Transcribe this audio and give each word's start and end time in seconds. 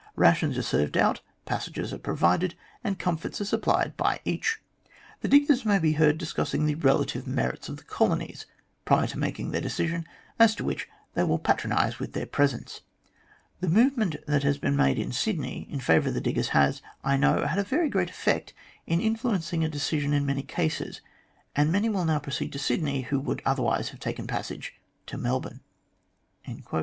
Rations 0.15 0.57
are 0.57 0.63
served 0.63 0.97
out, 0.97 1.21
passages 1.45 1.93
are 1.93 1.99
provided, 1.99 2.55
and 2.83 2.97
comforts 2.97 3.39
are 3.39 3.45
supplied 3.45 3.95
by 3.97 4.19
each. 4.25 4.59
The 5.19 5.27
diggers 5.27 5.63
may 5.63 5.77
be 5.77 5.91
heard 5.93 6.17
discussing 6.17 6.65
the 6.65 6.73
relative 6.73 7.27
merits 7.27 7.69
of 7.69 7.77
the 7.77 7.83
colonies, 7.83 8.47
prior 8.83 9.05
to 9.05 9.19
making 9.19 9.51
their 9.51 9.61
decision 9.61 10.07
as 10.39 10.55
to 10.55 10.63
which 10.63 10.89
they 11.13 11.21
will 11.21 11.37
patronise 11.37 11.99
with 11.99 12.13
their 12.13 12.25
presence. 12.25 12.81
The 13.59 13.69
movement 13.69 14.15
that 14.25 14.41
has 14.41 14.57
been 14.57 14.75
made 14.75 14.97
in 14.97 15.11
Sydney 15.11 15.67
in 15.69 15.79
favour 15.79 16.07
of 16.07 16.15
the 16.15 16.19
diggers 16.19 16.49
has, 16.49 16.81
I 17.03 17.15
know, 17.15 17.45
had 17.45 17.59
a 17.59 17.63
very 17.63 17.87
great 17.87 18.09
effect 18.09 18.55
in 18.87 19.01
influencing 19.01 19.63
a 19.63 19.69
decision 19.69 20.13
in 20.13 20.25
many 20.25 20.41
cases, 20.41 21.01
and 21.55 21.71
many 21.71 21.89
will 21.89 22.05
now 22.05 22.17
pro 22.17 22.33
ceed 22.33 22.51
to 22.53 22.57
Sydney 22.57 23.01
who 23.01 23.19
would 23.19 23.43
otherwise 23.45 23.89
have 23.89 23.99
taken 23.99 24.25
passage 24.25 24.73
to 25.05 25.15
Melbourne." 25.19 25.59